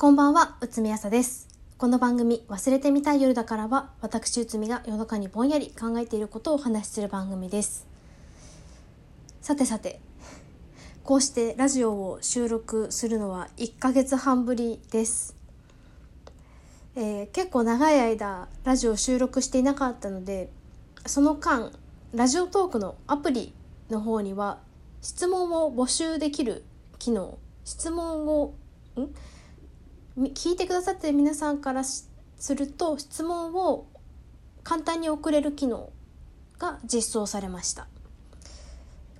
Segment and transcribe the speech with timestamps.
[0.00, 1.46] こんばんは、うつみあさです。
[1.76, 7.86] この番組、忘れてみたい夜だからは、私うつみが夜中にぼんやり考えていることをお話しする番組です。
[9.42, 10.00] さてさて、
[11.04, 15.36] こうしてラジオを収録するのは1ヶ月半ぶりです。
[16.96, 20.50] えー結構長い間ラジオを収録していなかったので
[21.04, 21.72] その間
[22.14, 23.52] ラジオトークのアプリ
[23.90, 24.60] の方には
[25.02, 26.64] 質問を募集できる
[26.98, 27.36] 機能
[27.66, 28.54] 質問を
[28.98, 29.10] ん？
[30.18, 32.08] 聞いてくださってる皆さんからす
[32.54, 33.86] ると質問を
[34.62, 35.90] 簡単に送れる機能
[36.58, 37.86] が実装されました。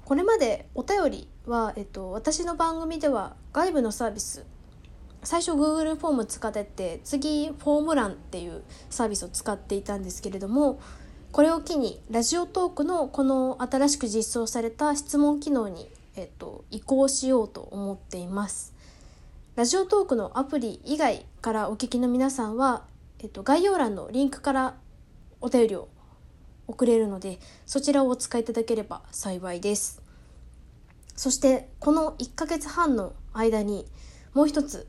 [0.04, 4.44] これまでお便りは、えっと、私の番組では外部のサービス
[5.22, 10.80] 最初 Google フォーム使ってて次フォーム欄っていうサービスを使っていたんですけれども
[11.30, 18.74] これを機にラジオトークのこの新しく実装された質問機能に、えっと、移行しようと思っています。
[19.60, 22.84] ラジオトークのアプリ以外からお聞きの皆さんは、
[23.18, 24.74] えっと、概要欄のリンクから
[25.42, 25.90] お便りを
[26.66, 30.00] 送れるのでそちらをお使いいただければ幸いです。
[31.14, 33.84] そしてこの1ヶ月半の間に
[34.32, 34.88] もう一つ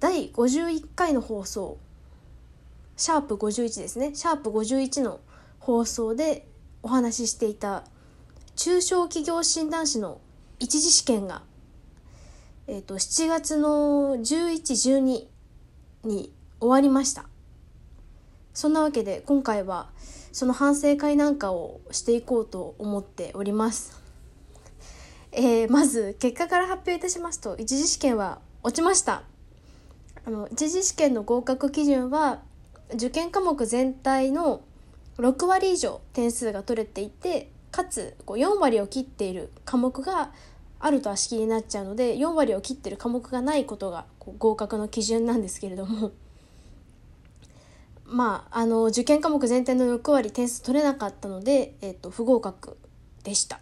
[0.00, 1.78] 第51回の放送
[2.98, 4.14] シャープ51ですね。
[4.14, 5.20] シャープ51の
[5.60, 6.46] 放送で
[6.82, 7.84] お話ししていた
[8.54, 10.20] 中小企業診断士の
[10.58, 11.40] 一次試験が、
[12.68, 15.26] えー、と7月の1112
[16.04, 17.26] に終わりました。
[18.54, 19.90] そんなわけで今回は
[20.32, 24.00] その反省会なんかをしていこうと思っております。
[25.32, 29.22] えーまず結果から発表いたしますと一次試験は落ちました。
[30.24, 32.40] あの一次試験の合格基準は
[32.94, 34.62] 受験科目全体の
[35.18, 40.32] 6割以上点数が取れていてかつこう4割を切っている科目が
[40.78, 46.12] あると足切りになっちゃうので4割を切ってる科目がないことがこう合格の基準なんですけれども
[48.04, 52.78] まああの受験科目全体の6割点数取れなかったので、えっと不合格
[53.24, 53.60] でした。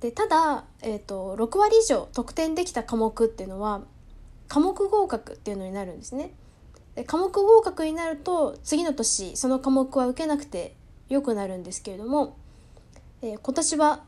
[0.00, 3.82] でただ、えっと6割以上得点できた科目っていうのは
[4.46, 6.32] 科目合格っていうのになるんですね。
[6.94, 10.76] で科目合格になると次の年その科目は受けなくて
[11.08, 12.36] よくなるんですけれども、
[13.22, 14.04] えー今年は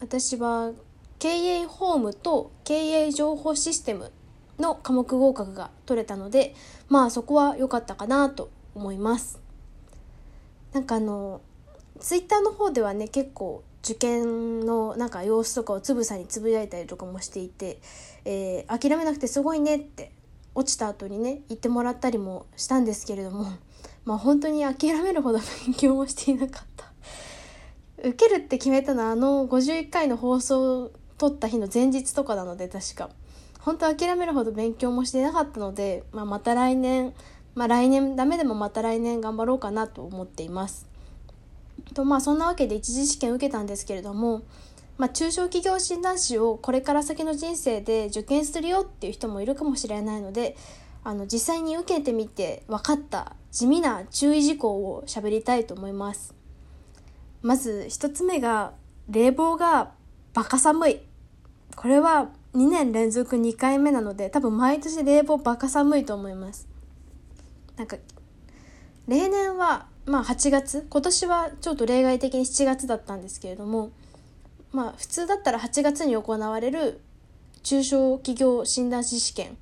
[0.00, 0.72] 私は
[1.18, 4.12] 経営法務と経営情報システム
[4.58, 6.54] の科目合格が取れたので
[6.88, 9.40] まあそこは良かったかなと思います。
[10.72, 11.40] なんかあの
[12.00, 17.78] ツイッターの方ではね結構受験のなんか様子とかをつぶさにつぶやいたりとかもしていて、
[18.24, 20.10] えー諦めなくてすごいねって
[20.54, 23.46] 落ちた後にね言ってもらったりもしたんですけれども
[24.04, 26.92] まあ本当に諦めるほど勉強もしていなかった
[27.98, 33.10] 受けるって決めたのはあの51回の放送を撮った日の前日とかなので確か。
[33.60, 37.14] 本当諦めるほど勉強もしてなかったので、まあ、また来年
[37.56, 40.86] まあ来年ダメでもまた来年頑張ろうかなと思っています。
[41.94, 44.42] とまあそんなわけで一次試験受けたんですけれども、
[44.98, 50.56] まあ、中小企業診断士をこれから先の人生で受験するよっていう人もいるかもしれないので
[51.02, 56.34] あの実際に受けてみて分かった地味な注意事項を喋りたいと思います。
[57.42, 58.72] まず一つ目が
[59.08, 59.92] 冷房が
[60.34, 61.05] バカ寒い。
[61.76, 66.66] これは2年連続2回目なので多分毎年冷房バカ寒いと思います。
[67.76, 67.98] なんか
[69.06, 70.86] 例年はまあ8月。
[70.88, 73.90] 今年はちょっと例外的に7月だったんですけれども
[74.72, 77.00] まあ普通だったら8月に行われる
[77.62, 79.58] 中小企業診断士試験。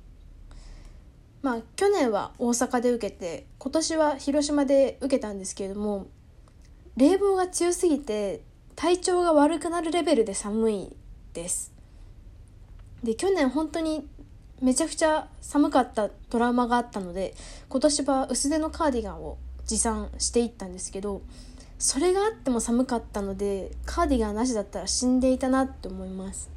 [1.41, 6.07] まあ去年は大阪で受けて今年は広島で受けたんですけれども
[6.95, 8.41] 冷房が強すぎて
[8.75, 10.95] 体調が悪くなるレベルで寒い
[11.33, 11.74] です。
[13.05, 14.07] で去年本当に
[14.61, 17.33] めちゃくちゃ寒かったトラウマがあったので
[17.69, 21.21] 今年は薄手のカーディガンを持参していったんですけど
[21.77, 26.49] それがあっても寒かったのでカーディガンなしだったら死んでいたなって思います。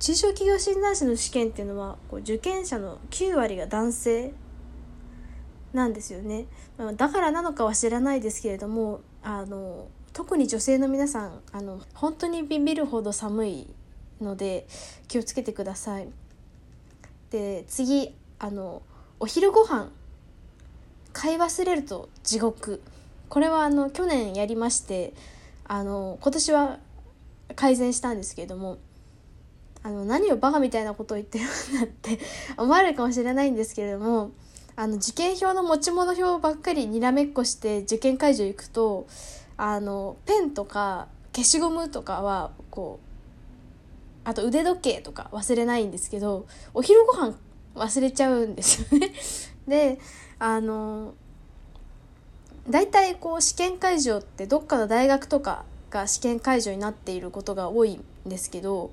[0.00, 4.32] 中小企業診断士の試験っていうのはこう受験者の9割が男性
[5.72, 6.46] なんですよね。
[6.96, 13.68] だからなのかは知らないですけれどもあの特に女性の皆さんあの本当にビビるほど寒い
[14.22, 14.66] ので
[15.08, 16.08] 気をつけてください。
[17.30, 18.82] で次あの
[19.20, 19.90] お昼ご飯。
[21.12, 22.82] 買い忘れると地獄。
[23.28, 25.14] これはあの去年やりまして
[25.64, 26.78] あの今年は
[27.56, 28.78] 改善したんですけれども
[29.82, 32.18] あの何をバカみたいなことを言ってるんだって
[32.58, 34.32] 思われるかもしれないんですけれども
[34.76, 39.06] あの受験票の持ち物表ばっかりにらめっこして受験会場行くと
[39.56, 43.11] あのペンとか消しゴムとかはこう
[44.24, 47.36] あと腕時計とか忘れないんですけどお昼ご飯
[47.74, 49.12] 忘れちゃうんですよね
[49.66, 49.98] で
[50.38, 51.14] あの
[52.68, 58.92] 大体こう試験会場ってどっかの大学とかが試験会場になっていることが多いんですけど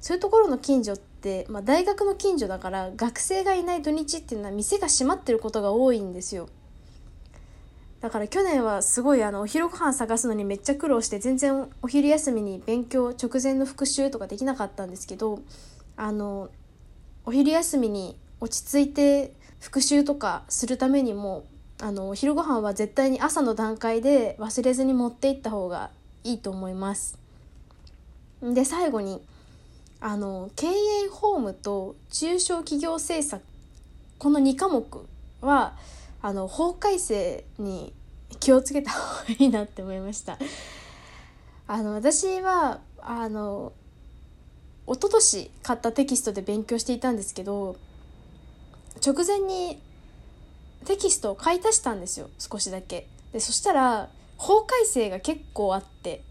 [0.00, 6.48] そういうところの近所って、まあ、大学の近所だから学生がいない土日っていうのは店が閉まってることが多いんですよ。
[8.00, 15.40] だから去年はすごいあのお昼ご飯探すのにめっちゃ苦労して全然お昼休みに勉強直前の復習とかできなかったんですけど
[15.96, 16.48] あの
[17.24, 21.44] お昼休みに落ち着いて復習とかするためにも
[21.80, 25.90] あのお昼ご飯は絶対に朝の段階で忘れずに持っていった方が
[26.22, 27.18] いいと思います。
[28.42, 29.20] で最後に
[30.00, 33.42] あの経営法務と中小企業政策
[34.18, 35.06] この2科目
[35.40, 35.76] は
[36.20, 37.92] あの法改正に
[38.40, 40.38] 気をつけた方がいいなって思いました。
[41.66, 43.72] あの私はあの
[44.86, 47.76] 一昨年買ったテキストで勉強していたんですけど
[49.04, 49.80] 直前に
[50.86, 53.06] テキストを買い足したんですよ少しだけ。
[53.32, 56.22] でそしたら法改正が結構あって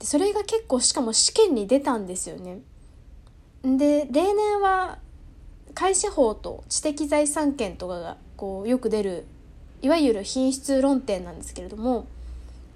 [0.00, 2.60] でそれが結構しかも試験に出たんですよね。
[3.62, 4.98] で例年は
[5.78, 9.26] 会社法と知的財産権とかがこうよく出る
[9.80, 12.08] いわゆる品質論点なんですけれども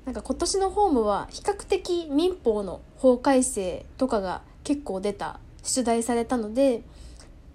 [0.05, 6.83] なんか今年のホームは比較的民法の法改正とかが結構出た出題されたので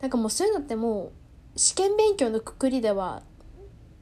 [0.01, 1.13] なんかもうそういうのっても
[1.55, 3.21] う試験勉強のくくりでは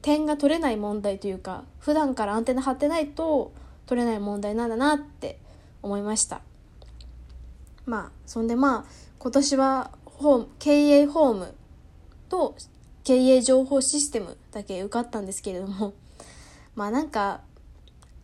[0.02, 3.52] 点が取れない問題というか普段からアンテナ張ってないと
[3.86, 5.38] 取れない問題なんだなって
[5.80, 6.40] 思いました。
[7.84, 8.84] まあそんでまあ
[9.20, 11.54] 今年はホーム経営ホーム
[12.28, 12.56] と
[13.04, 15.92] 経営情報システムだけ受かったんですけれども
[16.74, 17.42] まあなんか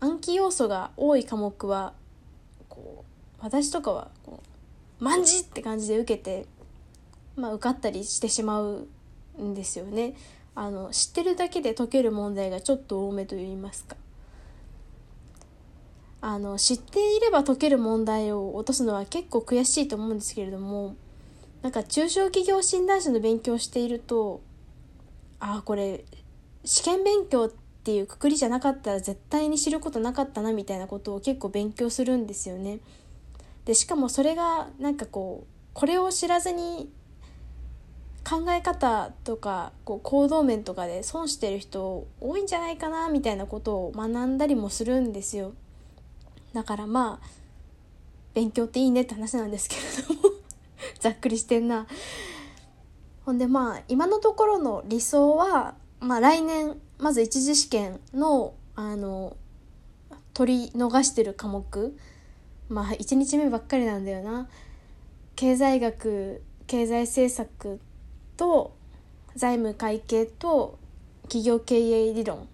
[0.00, 1.92] 暗記要素が多い科目は
[2.68, 4.46] こう私とかはこう
[5.04, 6.46] 「まんじ!」って感じで受けて、
[7.36, 8.88] まあ、受かったりしてしまう
[9.38, 10.16] んですよね。
[10.54, 13.96] あの知ってるだけで解ける問題がちょっと多めといいますか。
[16.20, 20.94] あの知っていれば解ける問題を落とすのは結構悔しいと思うんですけれども
[21.62, 24.40] なんか中小企業診断士の勉強していると
[25.38, 26.04] ああこれ
[26.64, 27.50] 試験勉強っ
[27.84, 32.78] ていうくくりじゃなかったら絶対に知ることなかったなみたいなことを結構勉強するんですよね。
[33.64, 36.90] でしかもそれがなんかこうこれを知らずに
[38.28, 45.52] 考え方とかこう行動面とかで損してる人多いんじゃないかなみたいなことを学んだりもするんですよ。
[46.52, 47.26] だからまあ
[48.34, 49.82] 勉強っていいねって話なんですけれ
[50.20, 50.31] ども
[51.02, 51.88] ざっくりしてんな。
[53.26, 59.36] ほんでまあ今のところの理想は、まあ、来年まず一次試験のあの
[60.32, 61.98] 取り逃してる科目。
[62.68, 64.48] まあ1日目ばっかりなんだよな。
[65.34, 67.80] 経済学経済政策
[68.36, 68.76] と
[69.34, 70.78] 財務会計と
[71.22, 72.46] 企業経営理論。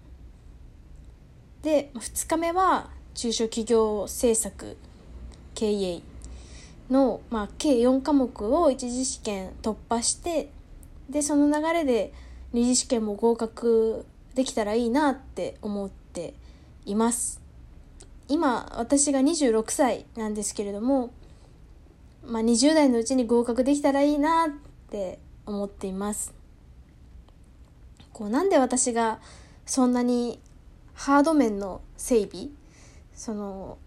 [1.61, 4.75] で2日目は中小企業政策
[5.53, 6.01] 経営。
[6.89, 10.51] の、まあ、計4科目を一次試験突破して
[11.09, 12.13] でその流れで
[12.53, 14.05] 二次試験も合格
[14.35, 16.33] できたらいいなって思って
[16.85, 17.41] います。
[18.27, 21.11] 今私が26歳なんですけれども、
[22.23, 24.49] まあ、20代のうちに合格できたらいいなっ
[24.89, 26.33] て思っています。
[28.13, 29.19] こうなんで私が
[29.65, 30.39] そんなに
[30.93, 32.49] ハード面の整備
[33.15, 33.77] その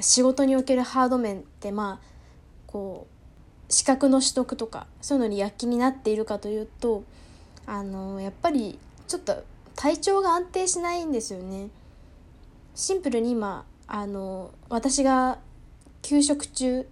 [0.00, 2.06] 仕事におけるハード面ってまあ
[2.66, 3.06] こ
[3.68, 7.04] う資格の取得とかそういうのに躍起になっているかというと
[7.66, 9.44] あのやっぱりちょっと
[9.76, 11.68] 体調が安定しないんですよね。
[12.74, 15.38] シンプルに今あの私が
[16.02, 16.86] 休職中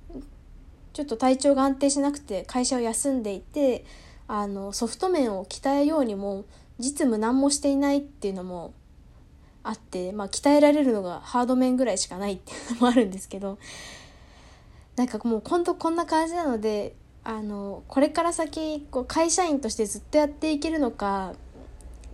[0.93, 3.85] ちょっと体調が安定しなくて会社を休んでいて
[4.29, 6.45] あのソフト面を鍛えようにも
[6.79, 8.73] 実務何もしていないっていうのも
[9.67, 13.59] あって、まあ、鍛えられるのがハード面ぐらいしかないっていうのもあるんですけど
[14.95, 16.95] なんかもう今度こんな感じなので
[17.25, 21.35] あのこれから先こう会社員としてずっとやっていけるのか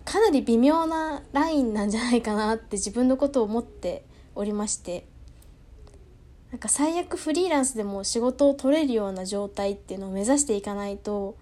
[0.04, 4.04] かなり微妙なラインなんじゃないかなって自分のことを思って
[4.34, 5.06] おりまして
[6.50, 11.36] なんか最悪フリーランスでも仕事を取れるような状態っていうのを目指していかないと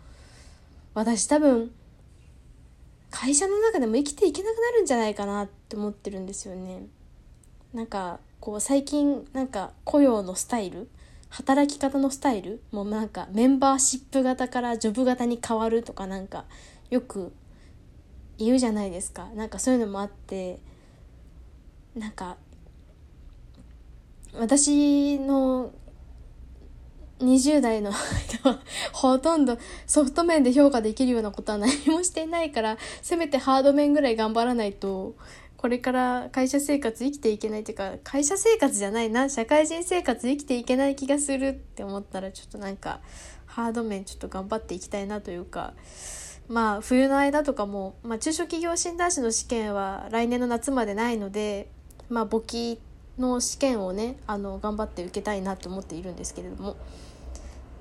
[0.95, 1.73] 私多分
[3.21, 6.87] 会社の中でも生きていけなくなるんじゃないかなって思ってるんですよね。
[7.75, 10.89] なんかこう最近なんか雇用のスタイル
[11.29, 16.47] 働き方のスタイルもなんかメンバーシップ型からジョブ型に変わるとかなんか
[16.89, 17.35] よく
[18.39, 20.59] 言うじゃないですかなんかそういうのもあって
[21.95, 22.39] なんか
[24.33, 25.75] 私の
[27.21, 27.91] 20代の
[28.43, 28.61] 間は
[28.93, 35.15] ほとんどソフト面で評価できるようなことは何もしていないからせめてハード面ぐらい頑張らないと
[35.57, 43.01] これから会社生活生きていけないっていうか会社生活じゃないな社会人生活生きていけない気がするって思ったらちょっとなんか
[43.45, 45.75] ハード面ちょっと頑張っていきたいなというか
[46.49, 51.69] まあ冬の間とかも、まあ、中小企業診断士の試験は来年の夏までないので
[52.09, 52.81] まあ簿記
[53.19, 56.77] の試験をねあの頑張って受けたいなと思っているんですけれども。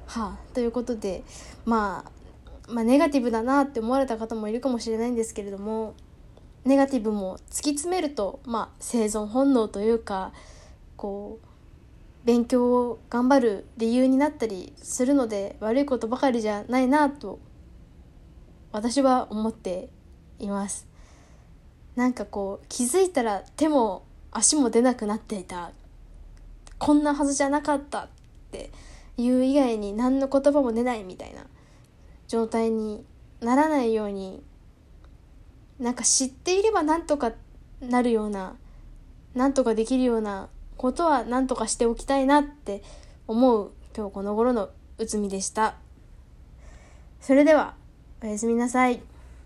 [0.10, 1.24] はあ、ということで、
[1.66, 2.04] ま
[2.68, 5.94] あ、まあネガティブだなって思われた方もいるかもしれないんですけれども
[6.66, 10.34] ネガティブも突き詰めると、まあ、生存本能というか
[10.98, 11.48] こう
[12.26, 17.40] 勉強を頑張る理由になったりするので悪いことばかりじゃないなと
[18.72, 19.90] 私は思って
[20.40, 20.88] います。
[21.96, 25.72] なんかこう気づいたら手も足も出なくなっていた。
[26.78, 28.08] こんなはずじゃなかったっ
[28.52, 28.72] て
[29.20, 31.46] いう以外に何の言葉も出ないみたいな
[32.28, 33.04] 状態に
[33.42, 34.42] ならないように
[35.78, 37.34] なんか知っていればなんとか
[37.82, 38.56] なるような
[39.36, 42.82] なんとかできるようなことはなんとかしておきたいなって
[43.28, 45.76] 思う今日この頃のうつみでした。
[47.20, 47.76] それでは
[48.24, 49.02] おやすみなさい。